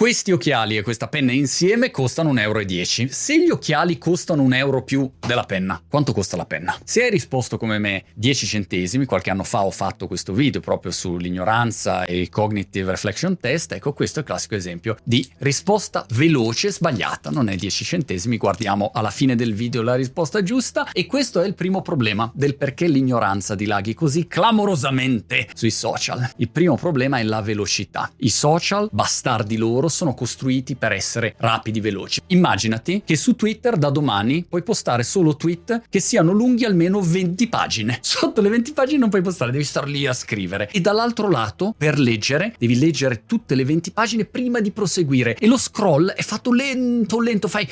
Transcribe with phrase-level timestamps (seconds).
[0.00, 3.12] Questi occhiali e questa penna insieme costano 1,10 euro.
[3.12, 6.74] Se gli occhiali costano un euro più della penna, quanto costa la penna?
[6.84, 10.90] Se hai risposto come me 10 centesimi, qualche anno fa ho fatto questo video proprio
[10.90, 16.72] sull'ignoranza e il cognitive reflection test, ecco questo è il classico esempio di risposta veloce
[16.72, 21.42] sbagliata, non è 10 centesimi, guardiamo alla fine del video la risposta giusta e questo
[21.42, 26.26] è il primo problema del perché l'ignoranza dilaghi così clamorosamente sui social.
[26.38, 28.10] Il primo problema è la velocità.
[28.20, 32.20] I social, bastardi loro, sono costruiti per essere rapidi, veloci.
[32.28, 37.48] Immaginati che su Twitter da domani puoi postare solo tweet che siano lunghi almeno 20
[37.48, 37.98] pagine.
[38.02, 40.70] Sotto le 20 pagine non puoi postare, devi star lì a scrivere.
[40.70, 45.36] E dall'altro lato, per leggere, devi leggere tutte le 20 pagine prima di proseguire.
[45.36, 47.68] E lo scroll è fatto lento, lento, fai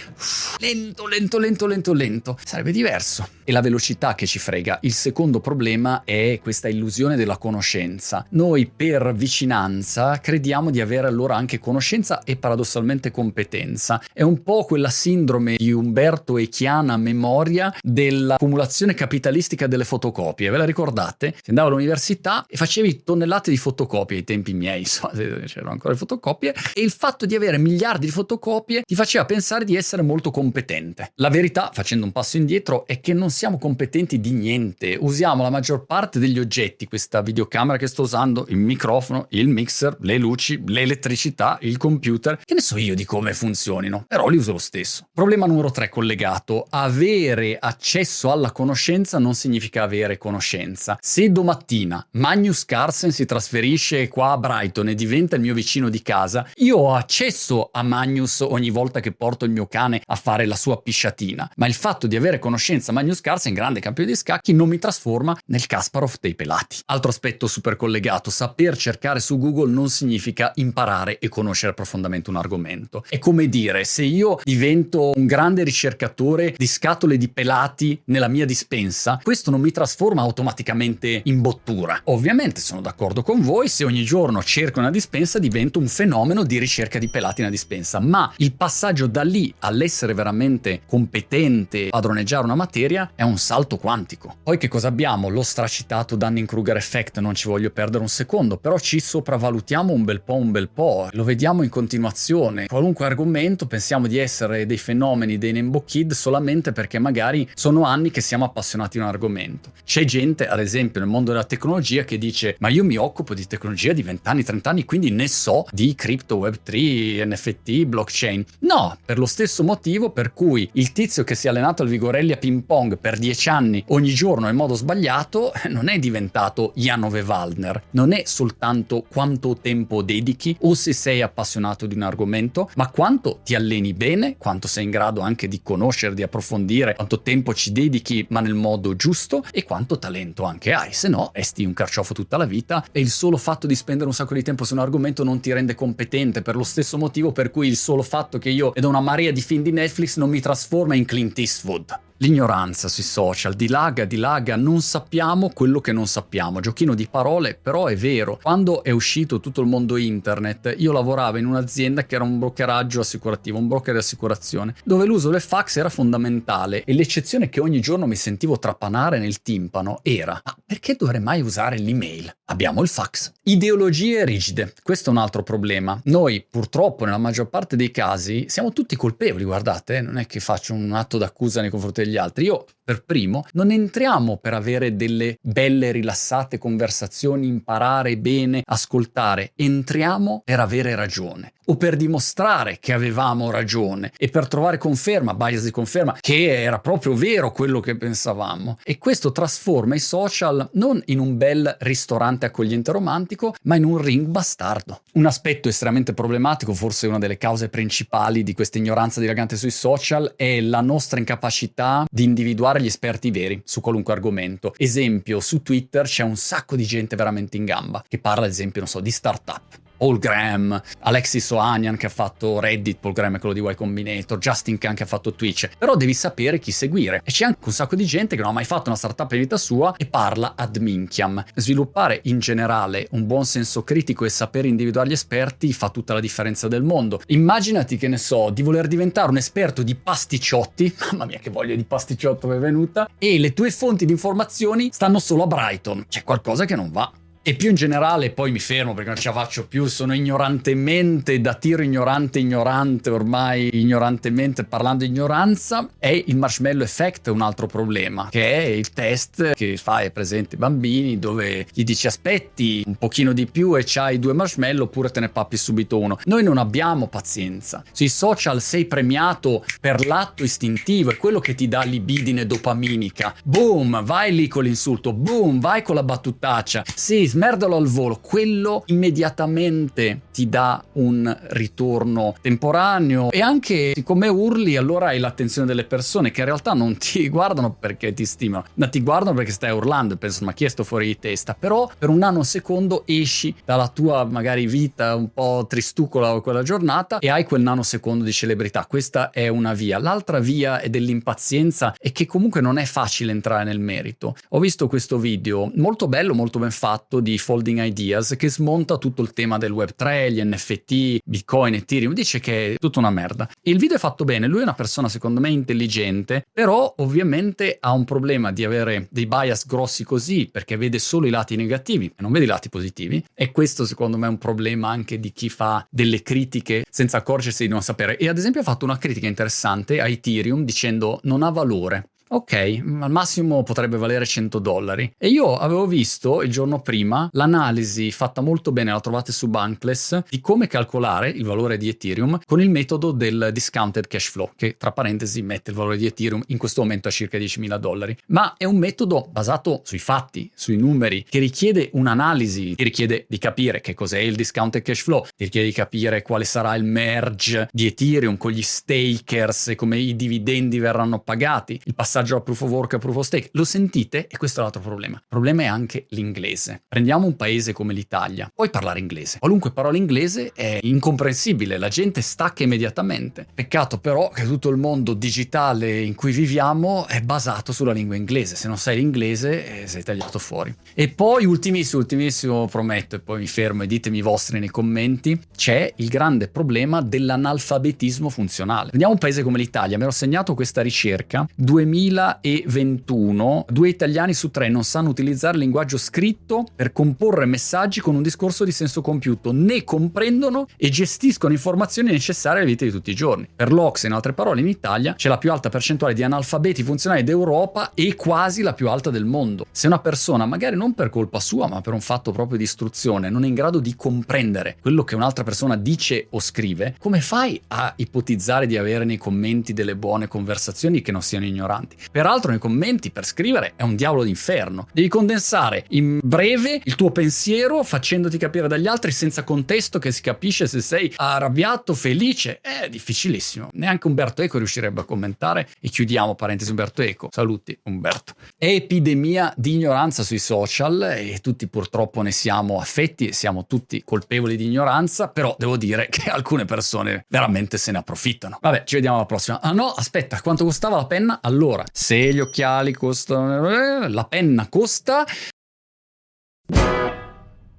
[0.58, 2.38] lento, lento, lento, lento, lento.
[2.44, 3.28] Sarebbe diverso.
[3.44, 4.78] E la velocità che ci frega.
[4.82, 8.26] Il secondo problema è questa illusione della conoscenza.
[8.30, 14.02] Noi per vicinanza crediamo di avere allora anche conoscenza conoscenza e paradossalmente competenza.
[14.12, 20.50] È un po' quella sindrome di Umberto e Chiana memoria dell'accumulazione capitalistica delle fotocopie.
[20.50, 21.34] Ve la ricordate?
[21.42, 25.98] Si andava all'università e facevi tonnellate di fotocopie ai tempi miei, so, c'erano ancora le
[25.98, 30.30] fotocopie, e il fatto di avere miliardi di fotocopie ti faceva pensare di essere molto
[30.30, 31.12] competente.
[31.16, 34.96] La verità, facendo un passo indietro, è che non siamo competenti di niente.
[34.98, 39.96] Usiamo la maggior parte degli oggetti, questa videocamera che sto usando, il microfono, il mixer,
[40.00, 44.36] le luci, l'elettricità, il computer computer, che ne so io di come funzionino, però li
[44.36, 45.08] uso lo stesso.
[45.12, 50.96] Problema numero 3 collegato, avere accesso alla conoscenza non significa avere conoscenza.
[51.00, 56.00] Se domattina Magnus Carlsen si trasferisce qua a Brighton e diventa il mio vicino di
[56.02, 60.46] casa, io ho accesso a Magnus ogni volta che porto il mio cane a fare
[60.46, 64.52] la sua pisciatina, ma il fatto di avere conoscenza Magnus Carlsen, grande campione di scacchi,
[64.52, 66.78] non mi trasforma nel Kasparov dei pelati.
[66.86, 72.36] Altro aspetto super collegato, saper cercare su Google non significa imparare e conoscere profondamente un
[72.36, 73.04] argomento.
[73.08, 78.44] È come dire, se io divento un grande ricercatore di scatole di pelati nella mia
[78.44, 82.00] dispensa, questo non mi trasforma automaticamente in bottura.
[82.04, 86.58] Ovviamente sono d'accordo con voi, se ogni giorno cerco una dispensa divento un fenomeno di
[86.58, 92.44] ricerca di pelati nella dispensa, ma il passaggio da lì all'essere veramente competente a droneggiare
[92.44, 94.36] una materia è un salto quantico.
[94.42, 95.28] Poi che cosa abbiamo?
[95.28, 100.20] Lo stracitato Dunning-Kruger effect, non ci voglio perdere un secondo, però ci sopravvalutiamo un bel
[100.20, 102.66] po' un bel po', lo vediamo in in continuazione.
[102.66, 108.10] Qualunque argomento pensiamo di essere dei fenomeni, dei Nembo Kid solamente perché magari sono anni
[108.10, 109.72] che siamo appassionati di un argomento.
[109.84, 113.46] C'è gente, ad esempio, nel mondo della tecnologia che dice ma io mi occupo di
[113.46, 118.44] tecnologia di 20 anni, 30 anni, quindi ne so di cripto, web3, NFT, blockchain.
[118.60, 122.32] No, per lo stesso motivo per cui il tizio che si è allenato al Vigorelli
[122.32, 127.20] a ping pong per 10 anni ogni giorno in modo sbagliato non è diventato Janove
[127.20, 132.70] Waldner, non è soltanto quanto tempo dedichi o se sei appassionato appassionato di un argomento,
[132.76, 137.20] ma quanto ti alleni bene, quanto sei in grado anche di conoscere, di approfondire, quanto
[137.20, 140.92] tempo ci dedichi, ma nel modo giusto e quanto talento anche hai.
[140.92, 144.14] Se no, esti un carciofo tutta la vita e il solo fatto di spendere un
[144.14, 147.50] sacco di tempo su un argomento non ti rende competente per lo stesso motivo per
[147.50, 150.40] cui il solo fatto che io vedo una marea di film di Netflix non mi
[150.40, 152.06] trasforma in Clint Eastwood.
[152.20, 156.58] L'ignoranza sui social dilaga, dilaga, non sappiamo quello che non sappiamo.
[156.58, 158.40] Giochino di parole, però è vero.
[158.42, 162.98] Quando è uscito tutto il mondo internet, io lavoravo in un'azienda che era un brokeraggio
[162.98, 167.80] assicurativo, un broker di assicurazione, dove l'uso del fax era fondamentale e l'eccezione che ogni
[167.80, 172.34] giorno mi sentivo trapanare nel timpano era: ma perché dovrei mai usare l'email?
[172.46, 173.30] Abbiamo il fax.
[173.48, 174.74] Ideologie rigide.
[174.82, 175.98] Questo è un altro problema.
[176.04, 180.74] Noi, purtroppo, nella maggior parte dei casi, siamo tutti colpevoli, guardate, non è che faccio
[180.74, 182.44] un atto d'accusa nei confronti degli altri.
[182.44, 190.40] Io per primo, non entriamo per avere delle belle rilassate conversazioni, imparare bene, ascoltare, entriamo
[190.42, 195.70] per avere ragione o per dimostrare che avevamo ragione e per trovare conferma, bias di
[195.70, 198.78] conferma, che era proprio vero quello che pensavamo.
[198.82, 203.98] E questo trasforma i social non in un bel ristorante accogliente romantico, ma in un
[203.98, 205.02] ring bastardo.
[205.12, 210.32] Un aspetto estremamente problematico, forse una delle cause principali di questa ignoranza dilagante sui social,
[210.36, 214.74] è la nostra incapacità di individuare trovare gli esperti veri su qualunque argomento.
[214.76, 218.80] Esempio, su Twitter c'è un sacco di gente veramente in gamba che parla, ad esempio,
[218.80, 219.62] non so, di startup.
[219.98, 224.38] Paul Graham, Alexis Ohanian che ha fatto Reddit, Paul Graham è quello di Y Combinator,
[224.38, 227.72] Justin Khan che ha fatto Twitch, però devi sapere chi seguire e c'è anche un
[227.72, 230.54] sacco di gente che non ha mai fatto una startup in vita sua e parla
[230.56, 231.44] ad minchiam.
[231.54, 236.20] Sviluppare in generale un buon senso critico e sapere individuare gli esperti fa tutta la
[236.20, 237.20] differenza del mondo.
[237.26, 241.74] Immaginati che ne so, di voler diventare un esperto di pasticciotti, mamma mia che voglia
[241.74, 246.06] di pasticciotto mi è venuta, e le tue fonti di informazioni stanno solo a Brighton,
[246.08, 247.10] c'è qualcosa che non va.
[247.48, 251.40] E più in generale, poi mi fermo perché non ce la faccio più, sono ignorantemente,
[251.40, 257.66] da tiro ignorante, ignorante, ormai ignorantemente parlando di ignoranza, è il marshmallow effect un altro
[257.66, 262.96] problema, che è il test che fai ai presenti bambini dove gli dici aspetti un
[262.96, 266.18] pochino di più e c'hai due marshmallow oppure te ne pappi subito uno.
[266.24, 267.82] Noi non abbiamo pazienza.
[267.92, 273.34] Sui social sei premiato per l'atto istintivo, è quello che ti dà libidine dopaminica.
[273.42, 276.84] Boom, vai lì con l'insulto, boom, vai con la battutaccia.
[276.94, 284.76] Sì, smerdalo al volo, quello immediatamente ti dà un ritorno temporaneo e anche siccome urli
[284.76, 288.88] allora hai l'attenzione delle persone che in realtà non ti guardano perché ti stimano, ma
[288.88, 292.08] ti guardano perché stai urlando pensano ma chi è sto fuori di testa, però per
[292.08, 297.62] un nanosecondo esci dalla tua magari vita un po' tristucola quella giornata e hai quel
[297.62, 300.00] nanosecondo di celebrità, questa è una via.
[300.00, 304.34] L'altra via è dell'impazienza e che comunque non è facile entrare nel merito.
[304.48, 309.20] Ho visto questo video molto bello, molto ben fatto di Folding Ideas che smonta tutto
[309.20, 313.48] il tema del web 3, gli NFT, Bitcoin, Ethereum, dice che è tutta una merda.
[313.62, 317.92] Il video è fatto bene, lui è una persona secondo me intelligente, però ovviamente ha
[317.92, 322.22] un problema di avere dei bias grossi così perché vede solo i lati negativi e
[322.22, 325.50] non vede i lati positivi e questo secondo me è un problema anche di chi
[325.50, 328.16] fa delle critiche senza accorgersi di non sapere.
[328.16, 332.08] E ad esempio ha fatto una critica interessante a Ethereum dicendo non ha valore.
[332.30, 332.52] Ok,
[333.00, 335.14] al massimo potrebbe valere 100 dollari.
[335.16, 340.24] E io avevo visto il giorno prima l'analisi fatta molto bene, la trovate su Bankless,
[340.28, 344.76] di come calcolare il valore di Ethereum con il metodo del discounted cash flow, che
[344.76, 348.14] tra parentesi mette il valore di Ethereum in questo momento a circa 10.000 dollari.
[348.26, 353.38] Ma è un metodo basato sui fatti, sui numeri, che richiede un'analisi, ti richiede di
[353.38, 357.70] capire che cos'è il discounted cash flow, ti richiede di capire quale sarà il merge
[357.72, 362.40] di Ethereum con gli stakers e come i dividendi verranno pagati, il passaggio passaggio a
[362.40, 363.50] proof of work a proof of stake.
[363.52, 365.16] Lo sentite e questo è l'altro problema.
[365.16, 366.82] Il problema è anche l'inglese.
[366.88, 369.38] Prendiamo un paese come l'Italia, puoi parlare inglese.
[369.38, 373.46] Qualunque parola inglese è incomprensibile, la gente stacca immediatamente.
[373.54, 378.56] Peccato però che tutto il mondo digitale in cui viviamo è basato sulla lingua inglese.
[378.56, 380.74] Se non sai l'inglese eh, sei tagliato fuori.
[380.94, 385.38] E poi ultimissimo, ultimissimo prometto e poi mi fermo e ditemi i vostri nei commenti,
[385.54, 388.88] c'è il grande problema dell'analfabetismo funzionale.
[388.88, 394.50] Prendiamo un paese come l'Italia, mi ero segnato questa ricerca 2000 2021 due italiani su
[394.50, 399.00] tre non sanno utilizzare il linguaggio scritto per comporre messaggi con un discorso di senso
[399.00, 403.48] compiuto, né comprendono e gestiscono informazioni necessarie alla vita di tutti i giorni.
[403.54, 407.22] Per l'Ox, in altre parole, in Italia c'è la più alta percentuale di analfabeti funzionali
[407.22, 409.66] d'Europa e quasi la più alta del mondo.
[409.70, 413.30] Se una persona, magari non per colpa sua, ma per un fatto proprio di istruzione,
[413.30, 417.60] non è in grado di comprendere quello che un'altra persona dice o scrive, come fai
[417.68, 421.96] a ipotizzare di avere nei commenti delle buone conversazioni che non siano ignoranti?
[422.10, 424.88] Peraltro nei commenti per scrivere è un diavolo d'inferno.
[424.92, 430.22] Devi condensare in breve il tuo pensiero facendoti capire dagli altri senza contesto che si
[430.22, 432.60] capisce se sei arrabbiato, felice.
[432.60, 433.70] È difficilissimo.
[433.72, 435.68] Neanche Umberto Eco riuscirebbe a commentare.
[435.80, 437.28] E chiudiamo parentesi Umberto Eco.
[437.32, 438.34] Saluti Umberto.
[438.56, 444.56] Epidemia di ignoranza sui social e tutti purtroppo ne siamo affetti e siamo tutti colpevoli
[444.56, 448.58] di ignoranza, però devo dire che alcune persone veramente se ne approfittano.
[448.60, 449.60] Vabbè, ci vediamo alla prossima.
[449.60, 451.38] Ah no, aspetta, quanto costava la penna?
[451.42, 453.68] Allora, se gli occhiali costano,
[454.04, 455.24] eh, la penna costa.